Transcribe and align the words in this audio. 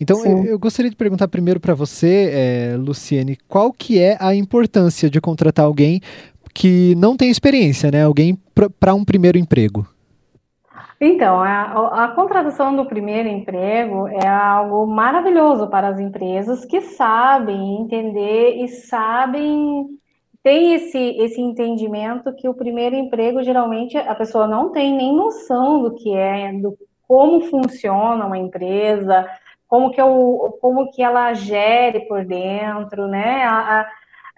Então, 0.00 0.24
eu, 0.24 0.44
eu, 0.46 0.58
gostaria 0.58 0.90
de 0.90 0.96
perguntar 0.96 1.28
primeiro 1.28 1.60
para 1.60 1.74
você, 1.74 2.30
é, 2.32 2.76
Luciene, 2.76 3.36
qual 3.46 3.70
que 3.70 4.00
é 4.00 4.16
a 4.18 4.34
importância 4.34 5.10
de 5.10 5.20
contratar 5.20 5.66
alguém 5.66 6.00
que 6.54 6.94
não 6.96 7.16
tem 7.16 7.30
experiência, 7.30 7.90
né? 7.90 8.04
Alguém 8.04 8.38
para 8.78 8.94
um 8.94 9.04
primeiro 9.04 9.36
emprego? 9.36 9.86
Então, 10.98 11.40
a, 11.40 12.04
a, 12.04 12.08
contratação 12.08 12.76
do 12.76 12.84
primeiro 12.84 13.28
emprego 13.28 14.06
é 14.08 14.26
algo 14.26 14.86
maravilhoso 14.86 15.66
para 15.68 15.88
as 15.88 15.98
empresas 15.98 16.64
que 16.64 16.80
sabem 16.82 17.80
entender 17.80 18.62
e 18.62 18.68
sabem 18.68 19.86
tem 20.42 20.74
esse, 20.74 20.98
esse 20.98 21.40
entendimento 21.40 22.34
que 22.34 22.48
o 22.48 22.54
primeiro 22.54 22.96
emprego 22.96 23.42
geralmente 23.42 23.96
a 23.96 24.14
pessoa 24.14 24.46
não 24.46 24.70
tem 24.72 24.94
nem 24.94 25.14
noção 25.14 25.82
do 25.82 25.94
que 25.94 26.14
é, 26.14 26.52
do 26.52 26.76
como 27.06 27.40
funciona 27.40 28.24
uma 28.26 28.38
empresa, 28.38 29.26
como 29.70 29.92
que, 29.92 30.00
eu, 30.00 30.58
como 30.60 30.90
que 30.90 31.00
ela 31.00 31.32
gere 31.32 32.00
por 32.00 32.24
dentro, 32.24 33.06
né? 33.06 33.44
A, 33.44 33.80
a, 33.80 33.90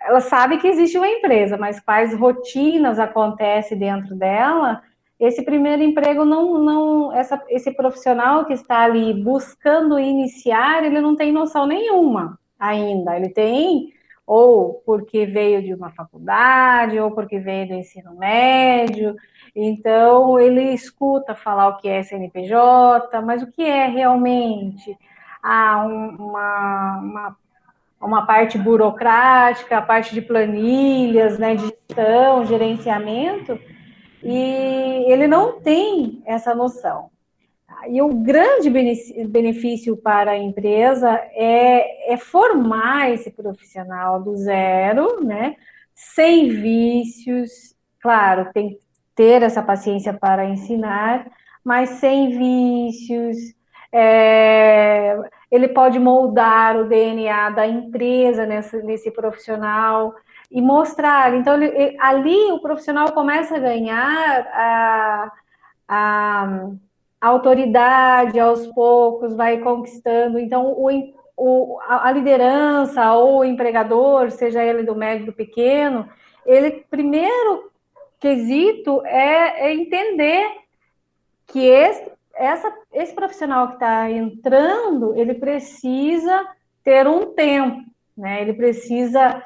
ela 0.06 0.20
sabe 0.20 0.58
que 0.58 0.68
existe 0.68 0.98
uma 0.98 1.08
empresa, 1.08 1.56
mas 1.56 1.80
quais 1.80 2.14
rotinas 2.14 2.98
acontecem 2.98 3.78
dentro 3.78 4.14
dela, 4.14 4.82
esse 5.18 5.42
primeiro 5.42 5.82
emprego 5.82 6.26
não, 6.26 6.58
não 6.58 7.12
essa, 7.14 7.42
esse 7.48 7.70
profissional 7.70 8.44
que 8.44 8.52
está 8.52 8.80
ali 8.80 9.14
buscando 9.14 9.98
iniciar, 9.98 10.84
ele 10.84 11.00
não 11.00 11.16
tem 11.16 11.32
noção 11.32 11.66
nenhuma 11.66 12.38
ainda. 12.58 13.16
Ele 13.16 13.30
tem 13.30 13.90
ou 14.26 14.82
porque 14.84 15.24
veio 15.24 15.62
de 15.62 15.74
uma 15.74 15.90
faculdade, 15.90 16.98
ou 16.98 17.10
porque 17.10 17.38
veio 17.38 17.68
do 17.68 17.74
ensino 17.74 18.14
médio. 18.16 19.16
Então, 19.54 20.38
ele 20.38 20.72
escuta 20.72 21.34
falar 21.34 21.68
o 21.68 21.76
que 21.78 21.88
é 21.88 22.02
CNPJ, 22.02 23.20
mas 23.22 23.42
o 23.42 23.50
que 23.50 23.62
é 23.62 23.86
realmente? 23.86 24.96
Ah, 25.42 25.84
uma, 25.84 26.98
uma, 26.98 27.36
uma 28.00 28.26
parte 28.26 28.56
burocrática, 28.56 29.78
a 29.78 29.82
parte 29.82 30.14
de 30.14 30.22
planilhas, 30.22 31.38
né, 31.38 31.54
de 31.56 31.64
gestão, 31.64 32.46
gerenciamento, 32.46 33.58
e 34.22 35.04
ele 35.10 35.26
não 35.26 35.60
tem 35.60 36.22
essa 36.24 36.54
noção. 36.54 37.10
E 37.88 38.00
o 38.00 38.08
grande 38.08 38.70
benefício 38.70 39.96
para 39.96 40.32
a 40.32 40.38
empresa 40.38 41.10
é, 41.32 42.12
é 42.12 42.16
formar 42.16 43.10
esse 43.10 43.30
profissional 43.30 44.22
do 44.22 44.36
zero, 44.36 45.24
né? 45.24 45.56
Sem 45.94 46.48
vícios, 46.48 47.74
claro, 48.00 48.52
tem 48.52 48.70
que 48.70 48.78
ter 49.14 49.42
essa 49.42 49.62
paciência 49.62 50.12
para 50.12 50.44
ensinar, 50.44 51.26
mas 51.64 51.90
sem 51.90 52.30
vícios. 52.38 53.36
É, 53.92 55.18
ele 55.52 55.68
pode 55.68 56.00
moldar 56.00 56.76
o 56.76 56.88
DNA 56.88 57.50
da 57.50 57.66
empresa 57.68 58.44
nesse, 58.46 59.10
profissional 59.12 60.14
e 60.50 60.60
mostrar. 60.60 61.34
Então, 61.34 61.62
ele, 61.62 61.96
ali 62.00 62.50
o 62.50 62.60
profissional 62.60 63.12
começa 63.12 63.56
a 63.56 63.60
ganhar 63.60 64.48
a, 64.52 65.32
a 65.88 66.70
a 67.22 67.28
autoridade 67.28 68.40
aos 68.40 68.66
poucos 68.66 69.32
vai 69.36 69.58
conquistando. 69.58 70.40
Então, 70.40 70.72
o, 70.72 70.90
o, 71.36 71.78
a 71.88 72.10
liderança 72.10 73.12
ou 73.12 73.38
o 73.38 73.44
empregador, 73.44 74.32
seja 74.32 74.60
ele 74.64 74.82
do 74.82 74.96
médio 74.96 75.26
do 75.26 75.32
pequeno, 75.32 76.08
ele 76.44 76.84
primeiro 76.90 77.70
quesito 78.18 79.06
é, 79.06 79.68
é 79.68 79.72
entender 79.72 80.50
que 81.46 81.64
esse, 81.64 82.10
essa, 82.42 82.72
esse 82.92 83.14
profissional 83.14 83.68
que 83.68 83.74
está 83.74 84.10
entrando, 84.10 85.14
ele 85.16 85.34
precisa 85.34 86.46
ter 86.82 87.06
um 87.06 87.32
tempo, 87.34 87.82
né? 88.16 88.42
Ele 88.42 88.52
precisa 88.52 89.42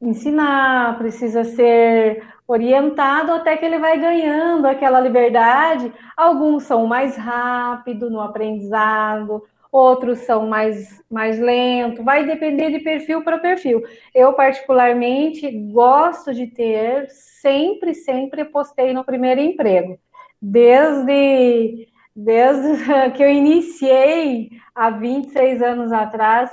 ensinar, 0.00 0.96
precisa 0.96 1.44
ser 1.44 2.24
orientado 2.46 3.32
até 3.32 3.56
que 3.56 3.64
ele 3.64 3.78
vai 3.78 3.98
ganhando 3.98 4.66
aquela 4.66 5.00
liberdade. 5.00 5.92
Alguns 6.16 6.64
são 6.64 6.86
mais 6.86 7.16
rápido 7.16 8.08
no 8.08 8.20
aprendizado, 8.20 9.42
outros 9.70 10.20
são 10.20 10.46
mais, 10.48 11.02
mais 11.10 11.38
lento, 11.38 12.02
vai 12.02 12.24
depender 12.24 12.70
de 12.70 12.80
perfil 12.80 13.22
para 13.22 13.38
perfil. 13.38 13.82
Eu, 14.14 14.32
particularmente, 14.32 15.50
gosto 15.50 16.34
de 16.34 16.46
ter, 16.46 17.08
sempre, 17.10 17.94
sempre 17.94 18.44
postei 18.44 18.92
no 18.92 19.04
primeiro 19.04 19.40
emprego. 19.40 19.98
Desde, 20.42 21.86
desde 22.14 22.84
que 23.16 23.22
eu 23.22 23.28
iniciei 23.28 24.50
há 24.74 24.90
26 24.90 25.62
anos 25.62 25.92
atrás, 25.92 26.50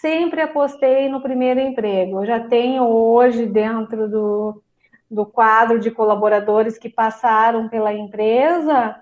sempre 0.00 0.40
apostei 0.40 1.08
no 1.08 1.20
primeiro 1.20 1.60
emprego. 1.60 2.20
Eu 2.20 2.26
já 2.26 2.40
tenho 2.40 2.84
hoje 2.84 3.46
dentro 3.46 4.08
do, 4.08 4.62
do 5.10 5.26
quadro 5.26 5.78
de 5.78 5.90
colaboradores 5.90 6.78
que 6.78 6.88
passaram 6.88 7.68
pela 7.68 7.92
empresa, 7.92 8.96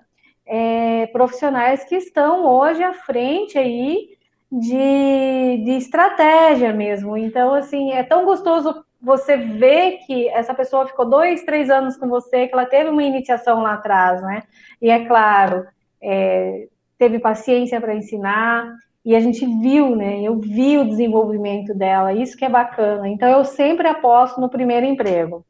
é, 0.45 1.07
profissionais 1.07 1.83
que 1.83 1.95
estão 1.95 2.45
hoje 2.45 2.83
à 2.83 2.93
frente 2.93 3.57
aí 3.57 4.15
de, 4.51 5.63
de 5.63 5.71
estratégia 5.71 6.71
mesmo. 6.71 7.17
Então, 7.17 7.53
assim, 7.53 7.91
é 7.91 8.03
tão 8.03 8.25
gostoso 8.25 8.85
você 9.01 9.37
ver 9.37 9.99
que 10.05 10.27
essa 10.29 10.53
pessoa 10.53 10.87
ficou 10.87 11.07
dois, 11.07 11.43
três 11.43 11.69
anos 11.69 11.97
com 11.97 12.07
você, 12.07 12.47
que 12.47 12.53
ela 12.53 12.65
teve 12.65 12.89
uma 12.89 13.03
iniciação 13.03 13.61
lá 13.61 13.73
atrás, 13.73 14.21
né? 14.21 14.43
E 14.81 14.89
é 14.89 15.05
claro, 15.05 15.67
é, 16.05 16.67
teve 16.97 17.19
paciência 17.19 17.81
para 17.81 17.95
ensinar, 17.95 18.71
e 19.03 19.15
a 19.15 19.19
gente 19.19 19.45
viu, 19.45 19.95
né? 19.95 20.21
Eu 20.21 20.39
vi 20.39 20.77
o 20.77 20.87
desenvolvimento 20.87 21.73
dela, 21.75 22.13
isso 22.13 22.35
que 22.35 22.43
é 22.43 22.49
bacana. 22.49 23.07
Então, 23.07 23.29
eu 23.29 23.45
sempre 23.45 23.87
aposto 23.87 24.41
no 24.41 24.49
primeiro 24.49 24.85
emprego. 24.85 25.45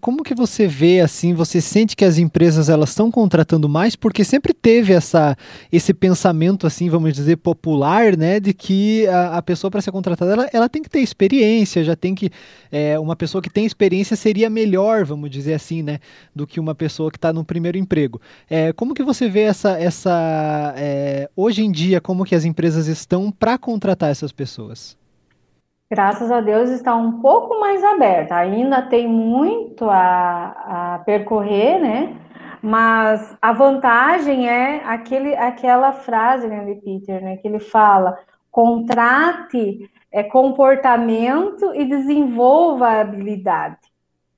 Como 0.00 0.22
que 0.22 0.34
você 0.34 0.66
vê 0.66 1.00
assim, 1.00 1.34
você 1.34 1.60
sente 1.60 1.96
que 1.96 2.04
as 2.04 2.18
empresas 2.18 2.68
elas 2.68 2.90
estão 2.90 3.10
contratando 3.10 3.68
mais 3.68 3.96
porque 3.96 4.24
sempre 4.24 4.52
teve 4.52 4.92
essa 4.92 5.36
esse 5.72 5.94
pensamento 5.94 6.66
assim, 6.66 6.88
vamos 6.88 7.12
dizer 7.12 7.36
popular, 7.36 8.16
né, 8.16 8.38
de 8.40 8.52
que 8.52 9.06
a, 9.06 9.38
a 9.38 9.42
pessoa 9.42 9.70
para 9.70 9.80
ser 9.80 9.92
contratada 9.92 10.32
ela, 10.32 10.50
ela 10.52 10.68
tem 10.68 10.82
que 10.82 10.90
ter 10.90 11.00
experiência, 11.00 11.82
já 11.84 11.96
tem 11.96 12.14
que 12.14 12.30
é, 12.70 12.98
uma 12.98 13.16
pessoa 13.16 13.40
que 13.40 13.50
tem 13.50 13.64
experiência 13.64 14.16
seria 14.16 14.50
melhor, 14.50 15.04
vamos 15.04 15.30
dizer 15.30 15.54
assim, 15.54 15.82
né, 15.82 15.98
do 16.34 16.46
que 16.46 16.60
uma 16.60 16.74
pessoa 16.74 17.10
que 17.10 17.18
está 17.18 17.32
no 17.32 17.44
primeiro 17.44 17.78
emprego. 17.78 18.20
É, 18.48 18.72
como 18.72 18.94
que 18.94 19.02
você 19.02 19.28
vê 19.28 19.42
essa 19.42 19.78
essa 19.78 20.74
é, 20.76 21.28
hoje 21.36 21.64
em 21.64 21.72
dia 21.72 22.00
como 22.00 22.24
que 22.24 22.34
as 22.34 22.44
empresas 22.44 22.86
estão 22.86 23.30
para 23.30 23.56
contratar 23.58 24.10
essas 24.10 24.32
pessoas? 24.32 24.96
Graças 25.94 26.28
a 26.28 26.40
Deus, 26.40 26.70
está 26.70 26.96
um 26.96 27.20
pouco 27.20 27.60
mais 27.60 27.84
aberta. 27.84 28.34
Ainda 28.34 28.82
tem 28.82 29.06
muito 29.06 29.88
a, 29.88 30.94
a 30.96 30.98
percorrer, 31.06 31.80
né? 31.80 32.16
Mas 32.60 33.36
a 33.40 33.52
vantagem 33.52 34.48
é 34.48 34.82
aquele, 34.84 35.36
aquela 35.36 35.92
frase 35.92 36.48
né, 36.48 36.64
de 36.64 36.80
Peter, 36.80 37.22
né? 37.22 37.36
Que 37.36 37.46
ele 37.46 37.60
fala: 37.60 38.18
contrate 38.50 39.88
é, 40.10 40.24
comportamento 40.24 41.72
e 41.76 41.84
desenvolva 41.84 42.88
a 42.88 43.00
habilidade. 43.00 43.78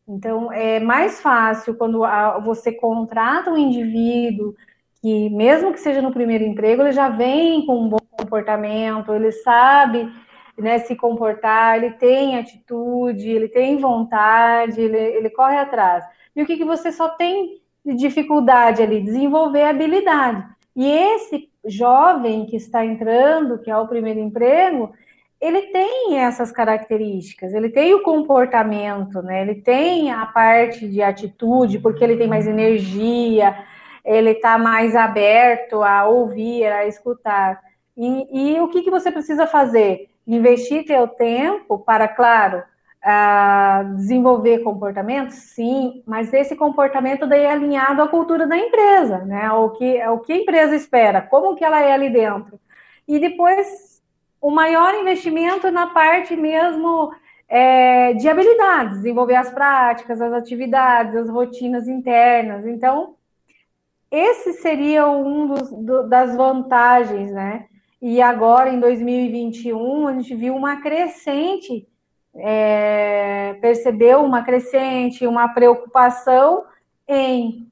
Então, 0.07 0.53
é 0.53 0.79
mais 0.79 1.23
fácil 1.23 1.75
quando 1.75 2.03
você 2.45 2.71
contrata 2.71 3.51
um 3.51 3.57
indivíduo 3.57 4.55
que, 5.01 5.31
mesmo 5.31 5.73
que 5.73 5.81
seja 5.81 6.03
no 6.03 6.13
primeiro 6.13 6.45
emprego, 6.45 6.83
ele 6.83 6.93
já 6.93 7.09
vem 7.09 7.65
com 7.65 7.81
um 7.81 7.89
bom 7.89 7.99
comportamento, 8.11 9.15
ele 9.15 9.33
sabe 9.33 10.13
né, 10.59 10.79
se 10.81 10.97
comportar, 10.97 11.77
ele 11.77 11.93
tem 11.93 12.39
atitude, 12.39 13.29
ele 13.29 13.49
tem 13.49 13.77
vontade, 13.77 14.81
ele, 14.81 14.97
ele 14.97 15.31
corre 15.31 15.57
atrás. 15.57 16.05
E 16.35 16.43
o 16.43 16.47
que, 16.47 16.57
que 16.57 16.65
você 16.65 16.91
só 16.91 17.09
tem 17.09 17.61
de 17.85 17.95
dificuldade 17.95 18.83
ali? 18.83 19.03
Desenvolver 19.03 19.65
habilidade. 19.65 20.45
E 20.75 20.91
esse 20.91 21.51
jovem 21.65 22.47
que 22.47 22.57
está 22.57 22.85
entrando, 22.85 23.59
que 23.59 23.71
é 23.71 23.77
o 23.77 23.89
primeiro 23.89 24.21
emprego, 24.21 24.93
ele 25.41 25.63
tem 25.63 26.19
essas 26.19 26.51
características, 26.51 27.53
ele 27.53 27.69
tem 27.69 27.95
o 27.95 28.03
comportamento, 28.03 29.23
né? 29.23 29.43
Ele 29.43 29.57
tem 29.57 30.11
a 30.11 30.25
parte 30.27 30.89
de 30.89 31.03
atitude, 31.03 31.79
porque 31.79 32.03
ele 32.03 32.17
tem 32.17 32.27
mais 32.27 32.47
energia, 32.47 33.57
ele 34.05 34.31
está 34.31 34.57
mais 34.57 34.97
aberto 34.97 35.83
a 35.83 36.07
ouvir, 36.07 36.65
a 36.67 36.87
escutar. 36.87 37.61
E, 37.97 38.55
e 38.55 38.61
o 38.61 38.69
que, 38.69 38.83
que 38.83 38.91
você 38.91 39.11
precisa 39.11 39.47
fazer? 39.47 40.09
Investir 40.27 40.85
teu 40.85 41.07
tempo 41.07 41.79
para, 41.79 42.09
claro, 42.09 42.63
uh, 43.07 43.95
desenvolver 43.95 44.59
comportamento, 44.61 45.31
sim, 45.31 46.03
mas 46.07 46.33
esse 46.33 46.57
comportamento 46.57 47.27
daí 47.27 47.43
é 47.43 47.53
alinhado 47.53 48.03
à 48.03 48.09
cultura 48.09 48.47
da 48.47 48.57
empresa, 48.57 49.19
né? 49.19 49.51
O 49.53 49.71
que, 49.71 50.05
o 50.09 50.19
que 50.19 50.33
a 50.33 50.37
empresa 50.37 50.75
espera, 50.75 51.23
como 51.23 51.55
que 51.55 51.65
ela 51.65 51.81
é 51.81 51.93
ali 51.93 52.11
dentro. 52.11 52.59
E 53.07 53.19
depois, 53.21 54.03
o 54.41 54.51
maior 54.51 54.95
investimento 54.95 55.71
na 55.71 55.87
parte 55.87 56.35
mesmo 56.35 57.13
é, 57.49 58.13
de 58.15 58.29
habilidades, 58.29 58.97
desenvolver 58.97 59.37
as 59.37 59.51
práticas, 59.51 60.21
as 60.21 60.33
atividades, 60.33 61.15
as 61.15 61.29
rotinas 61.29 61.87
internas. 61.87 62.67
Então, 62.67 63.15
esse 64.11 64.55
seria 64.55 65.07
um 65.07 65.47
dos, 65.47 65.71
do, 65.71 66.09
das 66.09 66.37
vantagens, 66.37 67.31
né? 67.31 67.67
E 68.09 68.23
agora 68.23 68.71
em 68.71 68.79
2021 68.79 70.07
a 70.07 70.13
gente 70.13 70.33
viu 70.37 70.55
uma 70.55 70.81
crescente, 70.81 71.89
é, 72.37 73.55
percebeu 73.61 74.25
uma 74.25 74.45
crescente, 74.45 75.27
uma 75.27 75.49
preocupação 75.49 76.63
em 77.09 77.67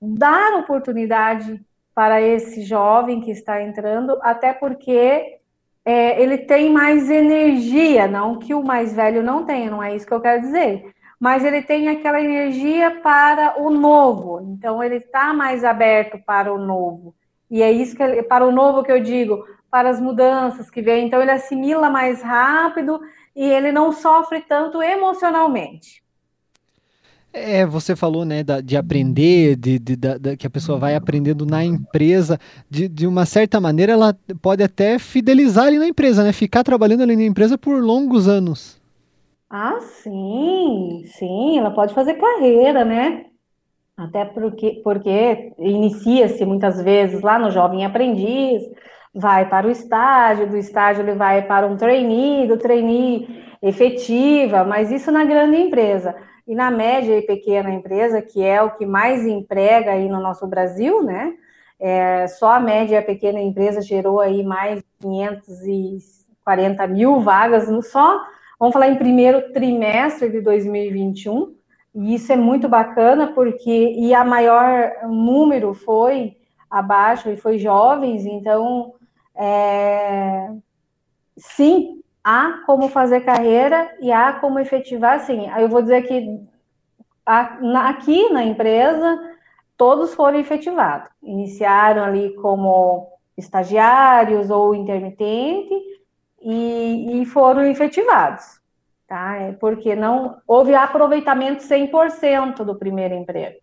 dar 0.00 0.54
oportunidade 0.54 1.60
para 1.94 2.18
esse 2.22 2.62
jovem 2.62 3.20
que 3.20 3.30
está 3.30 3.60
entrando, 3.60 4.18
até 4.22 4.54
porque 4.54 5.36
é, 5.84 6.18
ele 6.18 6.38
tem 6.38 6.72
mais 6.72 7.10
energia, 7.10 8.08
não 8.08 8.38
que 8.38 8.54
o 8.54 8.64
mais 8.64 8.94
velho 8.94 9.22
não 9.22 9.44
tenha, 9.44 9.70
não 9.70 9.82
é 9.82 9.94
isso 9.94 10.06
que 10.06 10.14
eu 10.14 10.20
quero 10.22 10.40
dizer, 10.40 10.94
mas 11.20 11.44
ele 11.44 11.60
tem 11.60 11.88
aquela 11.88 12.22
energia 12.22 13.02
para 13.02 13.60
o 13.60 13.68
novo, 13.68 14.40
então 14.48 14.82
ele 14.82 14.96
está 14.96 15.34
mais 15.34 15.62
aberto 15.62 16.18
para 16.24 16.50
o 16.50 16.56
novo. 16.56 17.14
E 17.50 17.62
é 17.62 17.70
isso 17.70 17.94
que 17.94 18.22
para 18.22 18.46
o 18.46 18.50
novo 18.50 18.82
que 18.82 18.90
eu 18.90 19.00
digo, 19.00 19.44
para 19.74 19.90
as 19.90 20.00
mudanças 20.00 20.70
que 20.70 20.80
vem, 20.80 21.08
então 21.08 21.20
ele 21.20 21.32
assimila 21.32 21.90
mais 21.90 22.22
rápido 22.22 23.00
e 23.34 23.42
ele 23.44 23.72
não 23.72 23.90
sofre 23.90 24.40
tanto 24.42 24.80
emocionalmente. 24.80 26.00
É, 27.32 27.66
você 27.66 27.96
falou, 27.96 28.24
né, 28.24 28.44
de 28.62 28.76
aprender, 28.76 29.56
de, 29.56 29.80
de 29.80 29.96
que 30.38 30.46
a 30.46 30.50
pessoa 30.50 30.78
vai 30.78 30.94
aprendendo 30.94 31.44
na 31.44 31.64
empresa. 31.64 32.38
De, 32.70 32.86
de 32.86 33.04
uma 33.04 33.26
certa 33.26 33.60
maneira, 33.60 33.94
ela 33.94 34.16
pode 34.40 34.62
até 34.62 34.96
fidelizar 34.96 35.66
ali 35.66 35.78
na 35.80 35.88
empresa, 35.88 36.22
né? 36.22 36.32
Ficar 36.32 36.62
trabalhando 36.62 37.02
ali 37.02 37.16
na 37.16 37.24
empresa 37.24 37.58
por 37.58 37.82
longos 37.82 38.28
anos. 38.28 38.80
Ah, 39.50 39.80
sim, 39.80 41.02
sim, 41.18 41.58
ela 41.58 41.72
pode 41.72 41.92
fazer 41.92 42.14
carreira, 42.14 42.84
né? 42.84 43.24
Até 43.96 44.24
porque, 44.24 44.80
porque 44.84 45.52
inicia-se 45.58 46.44
muitas 46.44 46.80
vezes 46.80 47.22
lá 47.22 47.40
no 47.40 47.50
jovem 47.50 47.84
aprendiz, 47.84 48.62
vai 49.14 49.48
para 49.48 49.66
o 49.66 49.70
estágio, 49.70 50.48
do 50.48 50.56
estágio 50.56 51.02
ele 51.02 51.14
vai 51.14 51.42
para 51.42 51.66
um 51.66 51.76
trainee, 51.76 52.48
do 52.48 52.56
trainee 52.56 53.44
efetiva, 53.62 54.64
mas 54.64 54.90
isso 54.90 55.12
na 55.12 55.24
grande 55.24 55.56
empresa. 55.56 56.14
E 56.46 56.54
na 56.54 56.70
média 56.70 57.16
e 57.16 57.22
pequena 57.22 57.70
empresa, 57.70 58.20
que 58.20 58.42
é 58.44 58.60
o 58.60 58.72
que 58.72 58.84
mais 58.84 59.26
emprega 59.26 59.92
aí 59.92 60.08
no 60.08 60.20
nosso 60.20 60.46
Brasil, 60.46 61.02
né? 61.02 61.32
É, 61.80 62.26
só 62.26 62.52
a 62.52 62.60
média 62.60 62.96
e 62.96 62.98
a 62.98 63.02
pequena 63.02 63.40
empresa 63.40 63.80
gerou 63.80 64.20
aí 64.20 64.42
mais 64.42 64.78
de 64.78 64.84
540 65.00 66.86
mil 66.86 67.20
vagas, 67.20 67.68
no 67.68 67.82
só, 67.82 68.20
vamos 68.58 68.72
falar 68.72 68.88
em 68.88 68.96
primeiro 68.96 69.52
trimestre 69.52 70.30
de 70.30 70.40
2021, 70.40 71.54
e 71.94 72.14
isso 72.14 72.32
é 72.32 72.36
muito 72.36 72.68
bacana, 72.68 73.28
porque, 73.28 73.94
e 73.96 74.12
a 74.14 74.24
maior 74.24 74.92
número 75.08 75.74
foi 75.74 76.36
abaixo 76.70 77.30
e 77.30 77.36
foi 77.36 77.58
jovens, 77.58 78.26
então, 78.26 78.94
é, 79.36 80.50
sim, 81.36 82.02
há 82.22 82.62
como 82.66 82.88
fazer 82.88 83.20
carreira 83.20 83.94
e 84.00 84.12
há 84.12 84.32
como 84.34 84.58
efetivar, 84.58 85.20
sim. 85.20 85.48
Eu 85.58 85.68
vou 85.68 85.82
dizer 85.82 86.02
que 86.02 86.40
aqui 87.26 88.28
na 88.30 88.44
empresa, 88.44 89.18
todos 89.76 90.14
foram 90.14 90.38
efetivados. 90.38 91.08
Iniciaram 91.22 92.04
ali 92.04 92.34
como 92.36 93.08
estagiários 93.36 94.50
ou 94.50 94.74
intermitente 94.74 95.74
e, 96.40 97.22
e 97.22 97.26
foram 97.26 97.64
efetivados, 97.64 98.60
tá? 99.08 99.36
É 99.36 99.52
porque 99.52 99.96
não 99.96 100.36
houve 100.46 100.74
aproveitamento 100.74 101.62
100% 101.62 102.64
do 102.64 102.76
primeiro 102.76 103.14
emprego. 103.14 103.58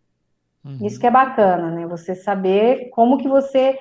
Uhum. 0.66 0.80
Isso 0.82 1.00
que 1.00 1.08
é 1.08 1.12
bacana, 1.12 1.72
né? 1.72 1.88
Você 1.88 2.16
saber 2.16 2.90
como 2.90 3.18
que 3.18 3.28
você 3.28 3.78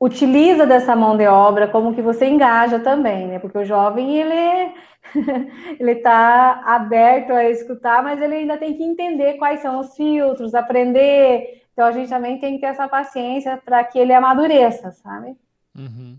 utiliza 0.00 0.66
dessa 0.66 0.94
mão 0.94 1.16
de 1.16 1.26
obra, 1.26 1.68
como 1.68 1.94
que 1.94 2.02
você 2.02 2.26
engaja 2.26 2.78
também, 2.78 3.26
né? 3.26 3.38
Porque 3.38 3.58
o 3.58 3.64
jovem, 3.64 4.16
ele 4.18 4.72
ele 5.78 5.92
está 5.92 6.62
aberto 6.64 7.30
a 7.30 7.48
escutar, 7.48 8.02
mas 8.02 8.20
ele 8.20 8.34
ainda 8.34 8.56
tem 8.56 8.74
que 8.74 8.82
entender 8.82 9.34
quais 9.34 9.60
são 9.60 9.80
os 9.80 9.94
filtros, 9.94 10.54
aprender. 10.54 11.62
Então 11.72 11.86
a 11.86 11.92
gente 11.92 12.08
também 12.08 12.38
tem 12.38 12.54
que 12.54 12.60
ter 12.60 12.66
essa 12.66 12.88
paciência 12.88 13.60
para 13.64 13.84
que 13.84 13.98
ele 13.98 14.12
amadureça, 14.12 14.92
sabe? 14.92 15.36
Uhum. 15.76 16.16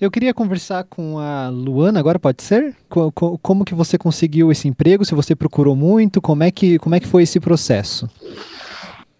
Eu 0.00 0.10
queria 0.10 0.32
conversar 0.32 0.84
com 0.84 1.18
a 1.18 1.48
Luana 1.48 1.98
agora, 1.98 2.18
pode 2.18 2.42
ser? 2.42 2.76
Como 3.42 3.64
que 3.64 3.74
você 3.74 3.98
conseguiu 3.98 4.52
esse 4.52 4.68
emprego? 4.68 5.04
Se 5.04 5.14
você 5.14 5.34
procurou 5.34 5.74
muito, 5.74 6.22
como 6.22 6.44
é 6.44 6.50
que, 6.50 6.78
como 6.78 6.94
é 6.94 7.00
que 7.00 7.08
foi 7.08 7.24
esse 7.24 7.40
processo? 7.40 8.08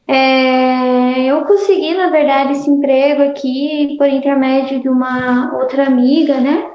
É, 0.06 0.73
eu 1.18 1.42
consegui, 1.44 1.94
na 1.94 2.08
verdade, 2.08 2.52
esse 2.52 2.70
emprego 2.70 3.22
aqui 3.22 3.96
por 3.98 4.08
intermédio 4.08 4.80
de 4.80 4.88
uma 4.88 5.56
outra 5.56 5.86
amiga, 5.86 6.40
né? 6.40 6.70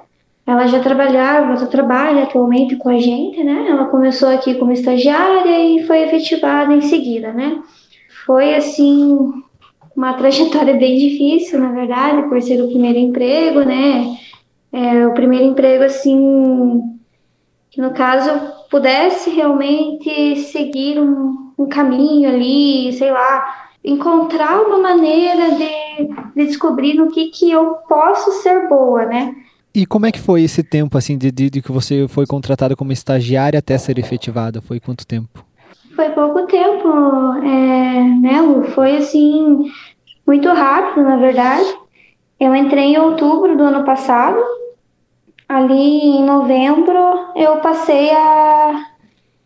Ela 0.45 0.67
já 0.67 0.79
trabalhava, 0.79 1.57
já 1.57 1.67
trabalha 1.67 2.23
atualmente 2.23 2.75
com 2.75 2.89
a 2.89 2.97
gente, 2.99 3.43
né? 3.43 3.67
Ela 3.69 3.85
começou 3.85 4.29
aqui 4.29 4.55
como 4.55 4.71
estagiária 4.71 5.59
e 5.59 5.85
foi 5.85 6.03
efetivada 6.03 6.73
em 6.73 6.81
seguida, 6.81 7.31
né? 7.31 7.61
Foi, 8.25 8.55
assim, 8.55 9.17
uma 9.95 10.13
trajetória 10.17 10.73
bem 10.75 10.97
difícil, 10.97 11.59
na 11.59 11.71
verdade, 11.71 12.27
por 12.29 12.41
ser 12.41 12.61
o 12.61 12.67
primeiro 12.67 12.99
emprego, 12.99 13.61
né? 13.61 14.17
É, 14.71 15.07
o 15.07 15.13
primeiro 15.13 15.45
emprego, 15.45 15.83
assim, 15.83 16.81
que 17.69 17.81
no 17.81 17.91
caso 17.91 18.29
pudesse 18.69 19.29
realmente 19.29 20.35
seguir 20.37 20.99
um, 20.99 21.51
um 21.57 21.67
caminho 21.67 22.29
ali, 22.29 22.93
sei 22.93 23.11
lá, 23.11 23.68
encontrar 23.83 24.61
uma 24.61 24.77
maneira 24.77 25.51
de, 25.51 26.07
de, 26.35 26.45
descobrir 26.47 26.95
no 26.95 27.09
que, 27.09 27.27
que 27.29 27.49
eu 27.49 27.75
posso 27.87 28.41
ser 28.41 28.67
boa, 28.67 29.05
né? 29.05 29.35
E 29.73 29.85
como 29.85 30.05
é 30.05 30.11
que 30.11 30.19
foi 30.19 30.43
esse 30.43 30.63
tempo, 30.63 30.97
assim, 30.97 31.17
de, 31.17 31.31
de, 31.31 31.49
de 31.49 31.61
que 31.61 31.71
você 31.71 32.07
foi 32.07 32.25
contratada 32.25 32.75
como 32.75 32.91
estagiária 32.91 33.59
até 33.59 33.77
ser 33.77 33.99
efetivada? 33.99 34.61
Foi 34.61 34.79
quanto 34.79 35.05
tempo? 35.05 35.45
Foi 35.95 36.09
pouco 36.09 36.47
tempo, 36.47 36.87
é, 37.43 38.03
né, 38.21 38.41
Lu? 38.41 38.63
Foi, 38.71 38.97
assim, 38.97 39.71
muito 40.25 40.49
rápido, 40.49 41.03
na 41.03 41.17
verdade. 41.17 41.65
Eu 42.39 42.55
entrei 42.55 42.95
em 42.95 42.97
outubro 42.97 43.55
do 43.57 43.63
ano 43.63 43.83
passado 43.85 44.39
ali 45.49 45.73
em 45.73 46.23
novembro 46.23 46.93
eu 47.35 47.57
passei 47.57 48.11
a, 48.11 48.85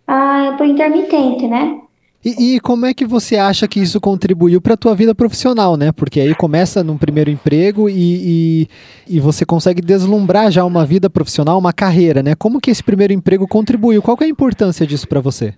a 0.06 0.54
para 0.58 0.68
intermitente, 0.68 1.48
né? 1.48 1.80
E, 2.26 2.56
e, 2.56 2.60
como 2.62 2.86
é 2.86 2.94
que 2.94 3.06
você 3.06 3.36
acha 3.36 3.68
que 3.68 3.82
isso 3.82 4.00
contribuiu 4.00 4.62
para 4.62 4.76
a 4.76 4.78
tua 4.78 4.96
vida 4.96 5.14
profissional, 5.14 5.76
né? 5.76 5.92
Porque 5.92 6.22
aí 6.22 6.34
começa 6.34 6.82
num 6.82 6.98
primeiro 6.98 7.30
emprego 7.30 7.90
e, 7.90 7.96
e, 7.98 9.16
e, 9.16 9.20
você 9.20 9.46
consegue 9.46 9.82
deslumbrar 9.82 10.50
já 10.50 10.64
uma 10.64 10.86
vida 10.86 11.10
profissional, 11.10 11.60
uma 11.60 11.74
carreira, 11.74 12.24
né? 12.24 12.34
Como 12.34 12.62
que 12.62 12.72
esse 12.72 12.82
primeiro 12.82 13.12
emprego 13.12 13.46
contribuiu? 13.46 14.02
Qual 14.02 14.18
é 14.22 14.24
a 14.24 14.30
importância 14.30 14.88
disso 14.88 15.06
para 15.06 15.20
você? 15.20 15.54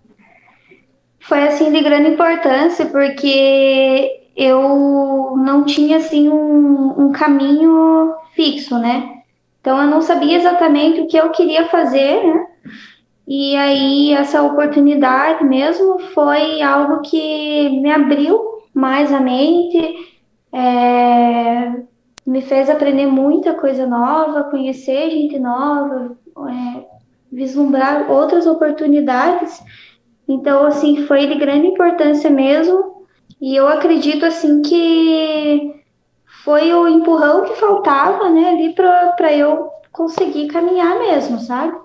Foi 1.20 1.48
assim 1.48 1.72
de 1.72 1.82
grande 1.82 2.10
importância 2.10 2.88
porque 2.88 4.10
eu 4.36 5.36
não 5.38 5.66
tinha 5.66 5.98
assim 5.98 6.30
um, 6.30 6.94
um 6.98 7.12
caminho 7.12 8.14
fixo, 8.36 8.80
né? 8.80 9.12
Então 9.62 9.80
eu 9.82 9.88
não 9.88 10.02
sabia 10.02 10.38
exatamente 10.38 11.02
o 11.02 11.08
que 11.08 11.18
eu 11.18 11.30
queria 11.30 11.68
fazer, 11.68 12.24
né? 12.24 12.48
E 13.28 13.56
aí 13.56 14.14
essa 14.14 14.44
oportunidade 14.44 15.44
mesmo 15.44 16.00
foi 16.14 16.62
algo 16.62 17.02
que 17.02 17.70
me 17.82 17.92
abriu 17.92 18.40
mais 18.74 19.12
a 19.12 19.20
mente, 19.20 20.16
é, 20.54 21.84
me 22.26 22.42
fez 22.42 22.70
aprender 22.70 23.08
muita 23.08 23.54
coisa 23.54 23.88
nova, 23.88 24.44
conhecer 24.46 25.10
gente 25.10 25.40
nova, 25.40 26.18
é, 26.50 26.86
vislumbrar 27.32 28.12
outras 28.12 28.46
oportunidades. 28.46 29.62
Então, 30.28 30.66
assim, 30.66 31.06
foi 31.06 31.28
de 31.28 31.36
grande 31.36 31.68
importância 31.68 32.30
mesmo. 32.30 33.06
E 33.40 33.56
eu 33.56 33.68
acredito, 33.68 34.26
assim, 34.26 34.62
que 34.62 35.84
foi 36.44 36.74
o 36.74 36.88
empurrão 36.88 37.44
que 37.44 37.56
faltava, 37.56 38.30
né, 38.30 38.50
ali 38.50 38.74
para 38.74 39.34
eu 39.34 39.70
conseguir 39.92 40.48
caminhar 40.48 41.00
mesmo, 41.00 41.40
sabe? 41.40 41.85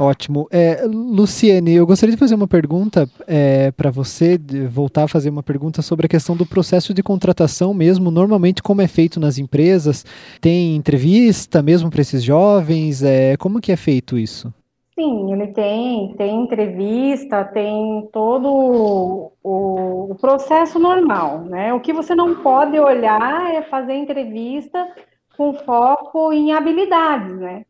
Ótimo. 0.00 0.48
É, 0.50 0.86
Luciene, 0.86 1.74
eu 1.74 1.86
gostaria 1.86 2.14
de 2.14 2.18
fazer 2.18 2.34
uma 2.34 2.48
pergunta 2.48 3.06
é, 3.26 3.70
para 3.70 3.90
você, 3.90 4.40
voltar 4.66 5.04
a 5.04 5.08
fazer 5.08 5.28
uma 5.28 5.42
pergunta 5.42 5.82
sobre 5.82 6.06
a 6.06 6.08
questão 6.08 6.34
do 6.34 6.46
processo 6.46 6.94
de 6.94 7.02
contratação 7.02 7.74
mesmo. 7.74 8.10
Normalmente, 8.10 8.62
como 8.62 8.80
é 8.80 8.88
feito 8.88 9.20
nas 9.20 9.36
empresas? 9.36 10.06
Tem 10.40 10.74
entrevista 10.74 11.62
mesmo 11.62 11.90
para 11.90 12.00
esses 12.00 12.22
jovens? 12.22 13.02
É, 13.02 13.36
como 13.36 13.60
que 13.60 13.72
é 13.72 13.76
feito 13.76 14.16
isso? 14.16 14.50
Sim, 14.98 15.34
ele 15.34 15.48
tem, 15.48 16.14
tem 16.16 16.44
entrevista, 16.44 17.44
tem 17.44 18.08
todo 18.10 18.48
o, 18.48 19.32
o, 20.12 20.14
processo 20.14 20.78
normal, 20.78 21.40
né? 21.42 21.74
O 21.74 21.80
que 21.80 21.92
você 21.92 22.14
não 22.14 22.36
pode 22.36 22.78
olhar 22.78 23.54
é 23.54 23.60
fazer 23.60 23.94
entrevista 23.96 24.88
com 25.36 25.52
foco 25.52 26.32
em 26.32 26.52
habilidades, 26.52 27.36
né? 27.38 27.64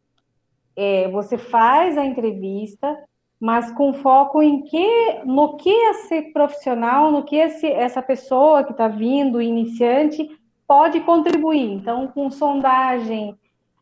É, 0.83 1.09
você 1.09 1.37
faz 1.37 1.99
a 1.99 2.07
entrevista, 2.07 2.99
mas 3.39 3.71
com 3.73 3.93
foco 3.93 4.43
em 4.43 4.63
que, 4.63 5.21
no 5.27 5.59
que 5.59 5.69
esse 5.69 6.23
profissional, 6.33 7.11
no 7.11 7.23
que 7.23 7.37
esse, 7.37 7.67
essa 7.67 8.01
pessoa 8.01 8.65
que 8.65 8.73
está 8.73 8.89
vindo, 8.89 9.43
iniciante, 9.43 10.31
pode 10.67 11.01
contribuir. 11.01 11.71
Então, 11.71 12.07
com 12.09 12.31
sondagem, 12.31 13.37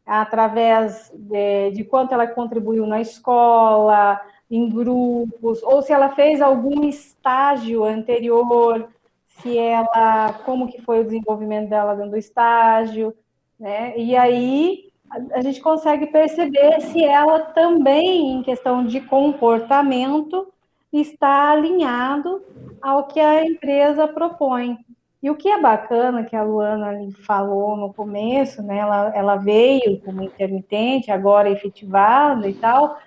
através 0.04 1.12
de, 1.14 1.70
de 1.70 1.84
quanto 1.84 2.14
ela 2.14 2.26
contribuiu 2.26 2.84
na 2.84 3.00
escola, 3.00 4.20
em 4.50 4.68
grupos, 4.68 5.62
ou 5.62 5.82
se 5.82 5.92
ela 5.92 6.08
fez 6.08 6.40
algum 6.40 6.82
estágio 6.82 7.84
anterior, 7.84 8.88
se 9.24 9.56
ela, 9.56 10.32
como 10.44 10.66
que 10.66 10.82
foi 10.82 10.98
o 10.98 11.04
desenvolvimento 11.04 11.68
dela 11.68 11.94
dentro 11.94 12.10
do 12.10 12.16
estágio, 12.16 13.14
né? 13.56 13.96
E 13.96 14.16
aí 14.16 14.88
a, 15.10 15.40
gente 15.40 15.60
consegue 15.60 16.06
perceber 16.06 16.80
se 16.80 17.04
ela 17.04 17.40
também, 17.40 18.32
em 18.32 18.42
questão 18.42 18.84
de 18.84 19.00
comportamento, 19.00 20.52
está 20.92 21.50
alinhado 21.50 22.42
ao 22.80 23.06
que 23.06 23.20
a 23.20 23.44
empresa 23.44 24.06
propõe. 24.06 24.78
E 25.22 25.28
o 25.30 25.34
que 25.34 25.48
é 25.48 25.60
bacana 25.60 26.24
que 26.24 26.36
a 26.36 26.42
Luana 26.42 26.92
falou 27.26 27.76
no 27.76 27.92
começo, 27.92 28.62
né? 28.62 28.78
Ela, 28.78 29.12
ela 29.14 29.36
veio 29.36 30.00
como 30.04 30.22
intermitente, 30.22 31.10
agora 31.10 31.50
efetivada 31.50 32.48
e 32.48 32.54
tal. 32.54 32.98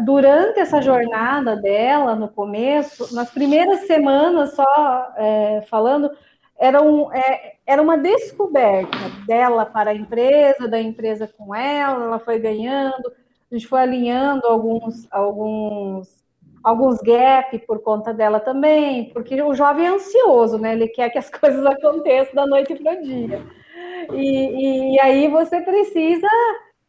Durante 0.00 0.58
essa 0.58 0.82
jornada 0.82 1.56
dela, 1.56 2.14
no 2.14 2.28
começo, 2.28 3.14
nas 3.14 3.30
primeiras 3.30 3.86
semanas 3.86 4.54
só 4.54 5.12
é, 5.16 5.62
falando, 5.70 6.10
era, 6.58 6.82
um, 6.82 7.12
é, 7.12 7.54
era 7.66 7.80
uma 7.82 7.96
descoberta 7.96 8.96
dela 9.26 9.66
para 9.66 9.90
a 9.90 9.94
empresa, 9.94 10.68
da 10.68 10.80
empresa 10.80 11.28
com 11.36 11.54
ela, 11.54 12.04
ela 12.04 12.18
foi 12.18 12.38
ganhando, 12.38 13.12
a 13.50 13.54
gente 13.54 13.66
foi 13.66 13.80
alinhando 13.80 14.46
alguns, 14.46 15.06
alguns 15.10 16.24
alguns 16.66 16.98
gaps 17.00 17.60
por 17.64 17.80
conta 17.80 18.12
dela 18.12 18.40
também, 18.40 19.10
porque 19.10 19.40
o 19.40 19.54
jovem 19.54 19.86
é 19.86 19.90
ansioso, 19.90 20.58
né? 20.58 20.72
Ele 20.72 20.88
quer 20.88 21.10
que 21.10 21.18
as 21.18 21.30
coisas 21.30 21.64
aconteçam 21.64 22.34
da 22.34 22.44
noite 22.44 22.74
para 22.74 22.92
o 22.92 23.02
dia. 23.02 23.46
E, 24.12 24.94
e, 24.94 25.00
aí 25.00 25.28
você 25.28 25.60
precisa 25.60 26.28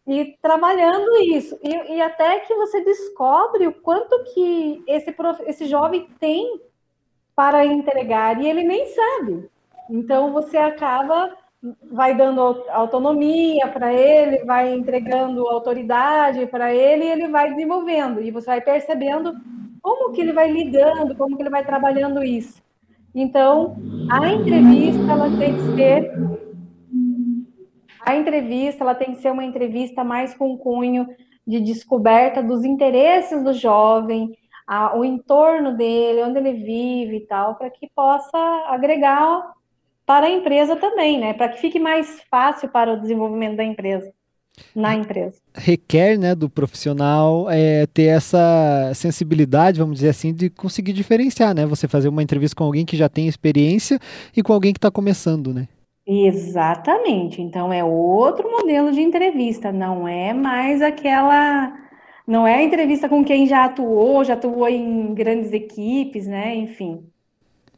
ir 0.08 0.36
trabalhando 0.42 1.16
isso. 1.18 1.60
E, 1.62 1.96
e, 1.96 2.02
até 2.02 2.40
que 2.40 2.56
você 2.56 2.84
descobre 2.84 3.68
o 3.68 3.74
quanto 3.74 4.24
que 4.34 4.84
esse, 4.88 5.16
esse 5.46 5.66
jovem 5.68 6.08
tem 6.20 6.60
para 7.36 7.64
entregar, 7.64 8.42
e 8.42 8.50
ele 8.50 8.64
nem 8.64 8.88
sabe. 8.88 9.48
Então 9.90 10.32
você 10.34 10.58
acaba 10.58 11.32
vai 11.92 12.16
dando 12.16 12.42
autonomia 12.70 13.68
para 13.68 13.92
ele, 13.92 14.46
vai 14.46 14.74
entregando 14.74 15.48
autoridade 15.48 16.46
para 16.48 16.74
ele 16.74 17.06
e 17.06 17.12
ele 17.12 17.28
vai 17.28 17.50
desenvolvendo. 17.50 18.22
E 18.22 18.32
você 18.32 18.46
vai 18.46 18.62
percebendo 18.62 19.34
como 19.82 20.12
que 20.12 20.22
ele 20.22 20.34
vai 20.34 20.52
lidando, 20.52 21.16
como 21.16 21.36
que 21.36 21.42
ele 21.42 21.50
vai 21.50 21.66
trabalhando 21.66 22.24
isso. 22.24 22.62
Então, 23.16 23.78
a 24.12 24.30
entrevista 24.30 25.12
ela 25.12 25.30
tem 25.38 25.56
que 25.56 25.76
ser 25.76 26.38
a 28.06 28.16
entrevista 28.16 28.84
ela 28.84 28.96
tem 28.96 29.12
que 29.12 29.22
ser 29.22 29.32
uma 29.32 29.44
entrevista 29.44 30.02
mais 30.02 30.34
com 30.34 30.58
cunho 30.58 31.08
de 31.46 31.60
descoberta 31.60 32.42
dos 32.42 32.64
interesses 32.64 33.44
do 33.44 33.54
jovem, 33.54 34.38
a, 34.66 34.98
o 34.98 35.04
entorno 35.04 35.76
dele, 35.76 36.24
onde 36.24 36.38
ele 36.38 36.54
vive 36.54 37.18
e 37.18 37.28
tal, 37.28 37.56
para 37.56 37.70
que 37.70 37.90
possa 37.94 38.38
agregar 38.68 39.57
para 40.08 40.26
a 40.26 40.32
empresa 40.32 40.76
também, 40.78 41.20
né? 41.20 41.34
Para 41.34 41.50
que 41.50 41.60
fique 41.60 41.80
mais 41.80 42.22
fácil 42.32 42.70
para 42.70 42.94
o 42.94 43.00
desenvolvimento 43.00 43.58
da 43.58 43.64
empresa 43.64 44.12
na 44.76 44.96
empresa. 44.96 45.40
Requer 45.54 46.18
né, 46.18 46.34
do 46.34 46.50
profissional 46.50 47.48
é, 47.50 47.86
ter 47.88 48.06
essa 48.06 48.92
sensibilidade, 48.96 49.80
vamos 49.80 49.98
dizer 49.98 50.10
assim, 50.10 50.34
de 50.34 50.50
conseguir 50.50 50.94
diferenciar, 50.94 51.54
né? 51.54 51.66
Você 51.66 51.88
fazer 51.88 52.10
uma 52.10 52.24
entrevista 52.24 52.56
com 52.56 52.64
alguém 52.64 52.86
que 52.86 52.98
já 52.98 53.08
tem 53.08 53.28
experiência 53.28 54.00
e 54.36 54.42
com 54.42 54.54
alguém 54.54 54.74
que 54.74 54.80
está 54.80 54.90
começando, 54.90 55.54
né? 55.54 55.68
Exatamente. 56.08 57.42
Então 57.42 57.72
é 57.72 57.84
outro 57.84 58.50
modelo 58.50 58.92
de 58.92 59.02
entrevista, 59.02 59.72
não 59.72 60.08
é 60.08 60.34
mais 60.34 60.82
aquela. 60.82 61.72
Não 62.26 62.48
é 62.48 62.56
a 62.56 62.64
entrevista 62.64 63.08
com 63.08 63.24
quem 63.24 63.46
já 63.46 63.66
atuou, 63.66 64.24
já 64.24 64.34
atuou 64.34 64.68
em 64.68 65.14
grandes 65.14 65.54
equipes, 65.54 66.26
né? 66.28 66.56
Enfim. 66.56 67.06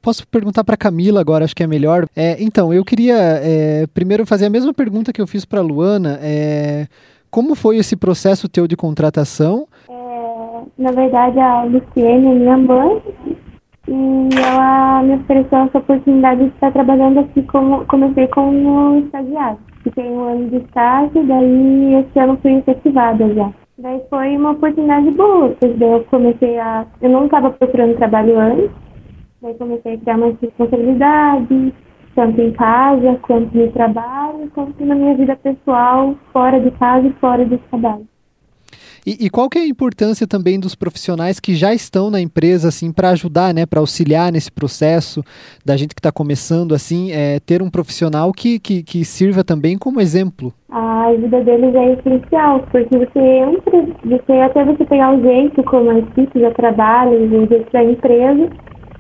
Posso 0.01 0.27
perguntar 0.27 0.63
para 0.63 0.77
Camila 0.77 1.19
agora, 1.19 1.43
acho 1.43 1.55
que 1.55 1.63
é 1.63 1.67
melhor. 1.67 2.07
É, 2.15 2.41
então, 2.41 2.73
eu 2.73 2.85
queria 2.85 3.17
é, 3.17 3.85
primeiro 3.93 4.25
fazer 4.25 4.45
a 4.45 4.49
mesma 4.49 4.73
pergunta 4.73 5.11
que 5.11 5.21
eu 5.21 5.27
fiz 5.27 5.43
para 5.43 5.61
Luana. 5.61 6.19
É, 6.21 6.87
como 7.29 7.53
foi 7.53 7.77
esse 7.77 7.95
processo 7.95 8.47
teu 8.47 8.67
de 8.67 8.77
contratação? 8.77 9.67
É, 9.89 10.61
na 10.77 10.91
verdade, 10.91 11.39
a 11.39 11.63
Luciene 11.63 12.27
é 12.27 12.33
minha 12.33 12.57
mãe 12.57 13.01
e 13.87 14.29
ela 14.37 15.03
me 15.03 15.15
ofereceu 15.15 15.59
essa 15.59 15.77
oportunidade 15.79 16.43
de 16.43 16.49
estar 16.49 16.71
trabalhando 16.71 17.19
aqui 17.19 17.43
como 17.43 17.85
comecei 17.85 18.27
como 18.27 18.99
estagiário. 18.99 19.57
Fiquei 19.83 20.05
um 20.05 20.23
ano 20.23 20.49
de 20.49 20.57
estágio, 20.57 21.25
daí 21.25 21.95
esse 21.95 22.19
ano 22.19 22.37
fui 22.41 22.53
efetivada 22.53 23.33
já. 23.33 23.51
Daí 23.77 24.01
foi 24.09 24.35
uma 24.35 24.51
oportunidade 24.51 25.09
boa, 25.11 25.49
porque 25.59 25.83
eu 25.83 26.05
comecei 26.09 26.59
a. 26.59 26.85
Eu 27.01 27.09
não 27.09 27.25
estava 27.25 27.49
procurando 27.51 27.95
trabalho 27.95 28.37
antes, 28.37 28.69
Daí 29.41 29.53
comecei 29.53 29.93
a 29.93 29.97
criar 29.97 30.17
mais 30.17 30.35
responsabilidade, 30.41 31.73
tanto 32.13 32.41
em 32.41 32.51
casa, 32.51 33.19
quanto 33.21 33.57
no 33.57 33.71
trabalho, 33.71 34.51
quanto 34.53 34.85
na 34.85 34.95
minha 34.95 35.15
vida 35.15 35.35
pessoal, 35.37 36.15
fora 36.33 36.59
de 36.59 36.71
casa 36.71 37.07
e 37.07 37.13
fora 37.13 37.45
do 37.45 37.57
trabalho. 37.57 38.05
E, 39.05 39.25
e, 39.25 39.29
qual 39.29 39.49
que 39.49 39.57
é 39.57 39.61
a 39.61 39.67
importância 39.67 40.27
também 40.27 40.59
dos 40.59 40.75
profissionais 40.75 41.39
que 41.39 41.55
já 41.55 41.73
estão 41.73 42.11
na 42.11 42.19
empresa, 42.19 42.67
assim, 42.67 42.91
para 42.91 43.09
ajudar, 43.11 43.53
né, 43.53 43.65
para 43.65 43.79
auxiliar 43.79 44.31
nesse 44.31 44.51
processo 44.51 45.23
da 45.65 45.77
gente 45.77 45.95
que 45.95 45.99
está 45.99 46.11
começando, 46.11 46.75
assim, 46.75 47.11
é, 47.11 47.39
ter 47.39 47.61
um 47.61 47.69
profissional 47.69 48.31
que, 48.33 48.59
que, 48.59 48.83
que, 48.83 49.05
sirva 49.05 49.43
também 49.43 49.77
como 49.77 50.01
exemplo? 50.01 50.53
A 50.69 51.07
ajuda 51.07 51.41
deles 51.43 51.73
é 51.73 51.93
essencial, 51.93 52.67
porque 52.71 52.97
você 52.97 53.19
entra, 53.19 53.87
você, 54.03 54.33
até 54.41 54.65
você 54.65 54.85
pegar 54.85 55.17
o 55.17 55.21
jeito 55.21 55.63
como 55.63 55.89
a 55.89 55.99
equipe 55.99 56.39
já 56.39 56.51
trabalha, 56.51 57.17
o 57.17 57.47
jeito 57.47 57.71
da 57.71 57.83
empresa, 57.83 58.49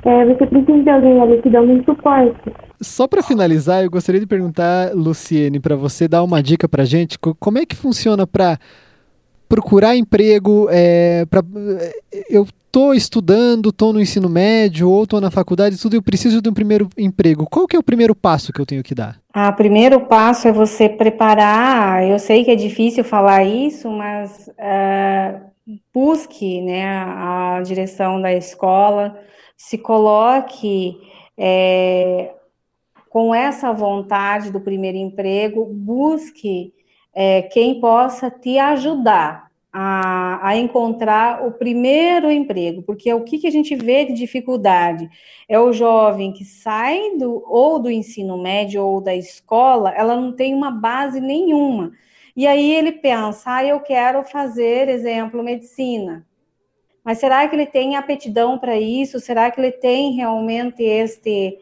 é, 0.03 0.25
você 0.25 0.45
precisa 0.45 0.83
de 0.83 0.89
alguém 0.89 1.21
ali 1.21 1.41
que 1.41 1.49
dá 1.49 1.61
um 1.61 1.83
suporte. 1.83 2.53
Só 2.81 3.07
para 3.07 3.21
finalizar, 3.21 3.83
eu 3.83 3.89
gostaria 3.89 4.21
de 4.21 4.27
perguntar, 4.27 4.93
Luciene, 4.93 5.59
para 5.59 5.75
você 5.75 6.07
dar 6.07 6.23
uma 6.23 6.41
dica 6.41 6.67
para 6.69 6.85
gente, 6.85 7.17
como 7.19 7.57
é 7.57 7.65
que 7.65 7.75
funciona 7.75 8.25
para 8.25 8.57
procurar 9.49 9.97
emprego? 9.97 10.67
É, 10.71 11.25
pra, 11.25 11.41
é, 11.79 12.25
eu 12.29 12.43
estou 12.43 12.93
estudando, 12.93 13.69
estou 13.69 13.91
no 13.91 13.99
ensino 13.99 14.29
médio 14.29 14.89
ou 14.89 15.03
estou 15.03 15.19
na 15.19 15.29
faculdade, 15.29 15.81
tudo, 15.81 15.95
eu 15.95 16.03
preciso 16.03 16.41
de 16.41 16.47
um 16.47 16.53
primeiro 16.53 16.87
emprego. 16.97 17.45
Qual 17.49 17.67
que 17.67 17.75
é 17.75 17.79
o 17.79 17.83
primeiro 17.83 18.15
passo 18.15 18.53
que 18.53 18.61
eu 18.61 18.65
tenho 18.65 18.83
que 18.83 18.95
dar? 18.95 19.17
Ah, 19.33 19.51
primeiro 19.51 20.01
passo 20.01 20.47
é 20.47 20.51
você 20.51 20.87
preparar. 20.87 22.07
Eu 22.07 22.19
sei 22.19 22.45
que 22.45 22.51
é 22.51 22.55
difícil 22.55 23.03
falar 23.03 23.43
isso, 23.43 23.89
mas 23.89 24.47
uh, 24.47 25.41
busque, 25.93 26.61
né, 26.61 26.85
a 26.85 27.61
direção 27.65 28.21
da 28.21 28.31
escola 28.31 29.17
se 29.59 29.77
coloque 29.77 30.97
é, 31.37 32.33
com 33.09 33.35
essa 33.35 33.73
vontade 33.73 34.51
do 34.51 34.61
primeiro 34.61 34.97
emprego, 34.97 35.65
busque 35.65 36.73
é, 37.13 37.41
quem 37.41 37.81
possa 37.81 38.31
te 38.31 38.57
ajudar 38.57 39.51
a, 39.71 40.47
a, 40.47 40.55
encontrar 40.55 41.45
o 41.45 41.51
primeiro 41.51 42.31
emprego, 42.31 42.81
porque 42.83 43.13
o 43.13 43.21
que, 43.25 43.37
que 43.37 43.47
a 43.47 43.51
gente 43.51 43.75
vê 43.75 44.05
de 44.05 44.13
dificuldade 44.13 45.09
é 45.47 45.59
o 45.59 45.73
jovem 45.73 46.31
que 46.31 46.45
sai 46.45 47.17
do, 47.17 47.43
ou 47.45 47.79
do 47.79 47.91
ensino 47.91 48.41
médio 48.41 48.81
ou 48.81 49.01
da 49.01 49.13
escola, 49.13 49.91
ela 49.91 50.15
não 50.15 50.31
tem 50.31 50.55
uma 50.55 50.71
base 50.71 51.19
nenhuma. 51.19 51.91
E 52.33 52.47
aí 52.47 52.71
ele 52.71 52.93
pensa, 52.93 53.55
ah, 53.55 53.65
eu 53.65 53.81
quero 53.81 54.23
fazer, 54.23 54.87
exemplo, 54.87 55.43
medicina. 55.43 56.25
Mas 57.03 57.19
será 57.19 57.47
que 57.47 57.55
ele 57.55 57.65
tem 57.65 57.95
aptidão 57.95 58.57
para 58.59 58.77
isso? 58.77 59.19
Será 59.19 59.49
que 59.51 59.59
ele 59.59 59.71
tem 59.71 60.13
realmente 60.13 60.83
este. 60.83 61.57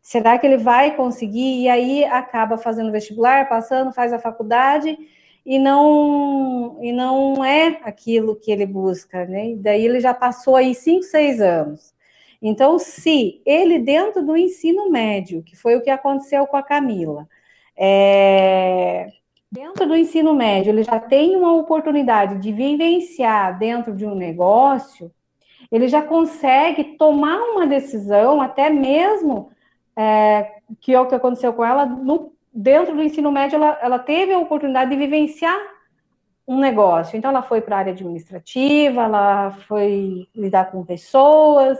Será 0.00 0.38
que 0.38 0.46
ele 0.46 0.56
vai 0.58 0.96
conseguir? 0.96 1.62
E 1.62 1.68
aí 1.68 2.04
acaba 2.04 2.58
fazendo 2.58 2.92
vestibular, 2.92 3.48
passando, 3.48 3.92
faz 3.92 4.12
a 4.12 4.18
faculdade 4.18 4.96
e 5.44 5.58
não 5.58 6.78
e 6.82 6.92
não 6.92 7.44
é 7.44 7.80
aquilo 7.82 8.36
que 8.36 8.50
ele 8.50 8.66
busca, 8.66 9.24
né? 9.26 9.50
E 9.50 9.56
daí 9.56 9.84
ele 9.84 10.00
já 10.00 10.14
passou 10.14 10.56
aí 10.56 10.74
cinco, 10.74 11.02
seis 11.04 11.40
anos. 11.40 11.92
Então, 12.40 12.78
se 12.78 13.40
ele 13.46 13.78
dentro 13.78 14.24
do 14.24 14.36
ensino 14.36 14.90
médio, 14.90 15.42
que 15.44 15.56
foi 15.56 15.76
o 15.76 15.82
que 15.82 15.90
aconteceu 15.90 16.46
com 16.46 16.56
a 16.56 16.62
Camila, 16.62 17.28
é, 17.76 19.08
dentro 19.52 19.86
do 19.86 19.94
ensino 19.94 20.32
médio, 20.32 20.70
ele 20.70 20.82
já 20.82 20.98
tem 20.98 21.36
uma 21.36 21.52
oportunidade 21.52 22.38
de 22.38 22.50
vivenciar 22.50 23.58
dentro 23.58 23.94
de 23.94 24.06
um 24.06 24.14
negócio, 24.14 25.12
ele 25.70 25.88
já 25.88 26.00
consegue 26.00 26.96
tomar 26.96 27.38
uma 27.38 27.66
decisão, 27.66 28.40
até 28.40 28.70
mesmo 28.70 29.50
é, 29.94 30.54
que 30.80 30.94
é 30.94 30.98
o 30.98 31.06
que 31.06 31.14
aconteceu 31.14 31.52
com 31.52 31.62
ela, 31.62 31.84
no, 31.84 32.32
dentro 32.52 32.96
do 32.96 33.02
ensino 33.02 33.30
médio, 33.30 33.56
ela, 33.56 33.78
ela 33.82 33.98
teve 33.98 34.32
a 34.32 34.38
oportunidade 34.38 34.90
de 34.90 34.96
vivenciar 34.96 35.58
um 36.48 36.58
negócio. 36.58 37.16
Então, 37.16 37.30
ela 37.30 37.42
foi 37.42 37.60
para 37.60 37.76
a 37.76 37.78
área 37.80 37.92
administrativa, 37.92 39.02
ela 39.02 39.50
foi 39.68 40.26
lidar 40.34 40.70
com 40.70 40.82
pessoas, 40.84 41.78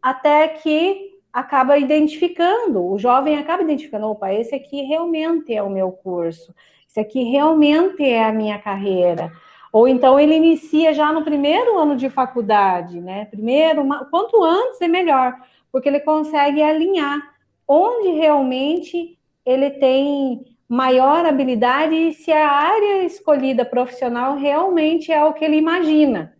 até 0.00 0.46
que 0.48 1.07
acaba 1.32 1.78
identificando, 1.78 2.84
o 2.84 2.98
jovem 2.98 3.38
acaba 3.38 3.62
identificando, 3.62 4.06
opa, 4.06 4.32
esse 4.32 4.54
aqui 4.54 4.82
realmente 4.82 5.54
é 5.54 5.62
o 5.62 5.70
meu 5.70 5.92
curso, 5.92 6.54
esse 6.88 7.00
aqui 7.00 7.22
realmente 7.24 8.02
é 8.02 8.24
a 8.24 8.32
minha 8.32 8.58
carreira. 8.58 9.30
Ou 9.72 9.86
então 9.86 10.18
ele 10.18 10.34
inicia 10.34 10.94
já 10.94 11.12
no 11.12 11.22
primeiro 11.22 11.78
ano 11.78 11.94
de 11.94 12.08
faculdade, 12.08 13.00
né? 13.00 13.26
Primeiro, 13.26 13.86
quanto 14.10 14.42
antes 14.42 14.80
é 14.80 14.88
melhor, 14.88 15.34
porque 15.70 15.88
ele 15.88 16.00
consegue 16.00 16.62
alinhar 16.62 17.20
onde 17.66 18.08
realmente 18.16 19.18
ele 19.44 19.70
tem 19.70 20.44
maior 20.68 21.24
habilidade 21.24 21.94
e 21.94 22.12
se 22.12 22.32
a 22.32 22.50
área 22.50 23.04
escolhida 23.04 23.64
profissional 23.64 24.36
realmente 24.36 25.12
é 25.12 25.22
o 25.24 25.32
que 25.32 25.44
ele 25.44 25.56
imagina. 25.56 26.32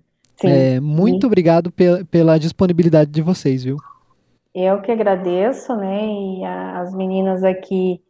É, 0.42 0.78
muito 0.78 1.22
Sim. 1.22 1.26
obrigado 1.26 1.70
pela, 1.72 2.04
pela 2.04 2.38
disponibilidade 2.38 3.10
de 3.10 3.20
vocês, 3.20 3.64
viu? 3.64 3.76
Eu 4.54 4.80
que 4.80 4.90
agradeço, 4.90 5.76
né? 5.76 6.06
E 6.06 6.44
a, 6.44 6.80
as 6.80 6.94
meninas 6.94 7.44
aqui 7.44 8.02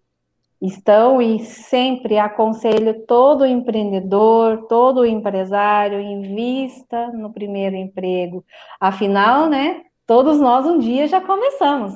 estão 0.61 1.23
e 1.23 1.41
sempre 1.41 2.19
aconselho 2.19 3.07
todo 3.07 3.47
empreendedor, 3.47 4.67
todo 4.67 5.07
empresário, 5.07 6.01
invista 6.01 7.09
no 7.13 7.33
primeiro 7.33 7.77
emprego. 7.77 8.45
Afinal, 8.81 9.49
né? 9.49 9.83
Todos 10.07 10.41
nós 10.41 10.67
um 10.67 10.79
dia 10.79 11.07
já 11.07 11.21
começamos. 11.21 11.95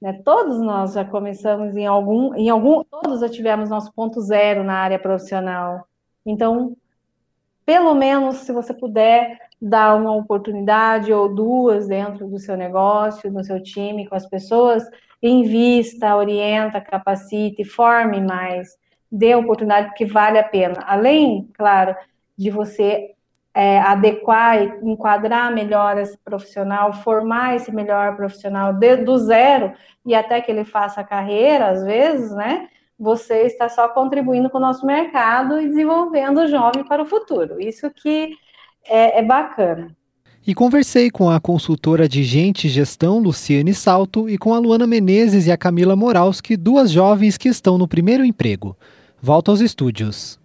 Né? 0.00 0.20
Todos 0.24 0.60
nós 0.60 0.94
já 0.94 1.04
começamos 1.04 1.76
em 1.76 1.86
algum, 1.86 2.34
em 2.34 2.48
algum, 2.48 2.82
todos 2.84 3.20
já 3.20 3.28
tivemos 3.28 3.68
nosso 3.68 3.92
ponto 3.92 4.20
zero 4.20 4.64
na 4.64 4.74
área 4.74 4.98
profissional. 4.98 5.86
Então, 6.24 6.76
pelo 7.66 7.94
menos, 7.94 8.38
se 8.38 8.52
você 8.52 8.72
puder 8.72 9.38
dar 9.60 9.94
uma 9.94 10.14
oportunidade 10.14 11.12
ou 11.12 11.32
duas 11.34 11.86
dentro 11.86 12.26
do 12.26 12.38
seu 12.38 12.56
negócio, 12.56 13.30
no 13.30 13.44
seu 13.44 13.62
time, 13.62 14.06
com 14.06 14.14
as 14.14 14.26
pessoas, 14.26 14.82
invista, 15.22 16.16
orienta, 16.16 16.80
capacite, 16.80 17.64
forme 17.64 18.20
mais, 18.20 18.68
dê 19.10 19.34
oportunidade, 19.34 19.88
porque 19.88 20.06
vale 20.06 20.38
a 20.38 20.44
pena. 20.44 20.82
Além, 20.86 21.48
claro, 21.52 21.94
de 22.36 22.50
você 22.50 23.14
é, 23.52 23.80
adequar 23.80 24.62
e 24.62 24.90
enquadrar 24.90 25.52
melhor 25.52 25.98
esse 25.98 26.16
profissional, 26.18 26.92
formar 26.92 27.56
esse 27.56 27.70
melhor 27.74 28.16
profissional 28.16 28.72
de, 28.72 28.96
do 28.96 29.18
zero 29.18 29.72
e 30.06 30.14
até 30.14 30.40
que 30.40 30.50
ele 30.50 30.64
faça 30.64 31.04
carreira, 31.04 31.68
às 31.68 31.84
vezes, 31.84 32.30
né? 32.32 32.68
Você 32.98 33.42
está 33.42 33.68
só 33.68 33.88
contribuindo 33.88 34.50
com 34.50 34.58
o 34.58 34.60
nosso 34.60 34.86
mercado 34.86 35.60
e 35.60 35.68
desenvolvendo 35.68 36.38
o 36.38 36.46
jovem 36.46 36.84
para 36.84 37.02
o 37.02 37.06
futuro. 37.06 37.60
Isso 37.60 37.90
que 37.90 38.34
é, 38.88 39.18
é 39.18 39.22
bacana. 39.22 39.94
E 40.46 40.54
conversei 40.54 41.10
com 41.10 41.28
a 41.28 41.38
consultora 41.38 42.08
de 42.08 42.24
Gente 42.24 42.66
e 42.66 42.70
Gestão, 42.70 43.18
Luciane 43.18 43.74
Salto, 43.74 44.28
e 44.28 44.38
com 44.38 44.54
a 44.54 44.58
Luana 44.58 44.86
Menezes 44.86 45.46
e 45.46 45.52
a 45.52 45.56
Camila 45.56 45.94
Moralski, 45.94 46.56
duas 46.56 46.90
jovens 46.90 47.36
que 47.36 47.48
estão 47.48 47.76
no 47.76 47.86
primeiro 47.86 48.24
emprego. 48.24 48.76
Volto 49.20 49.50
aos 49.50 49.60
estúdios. 49.60 50.39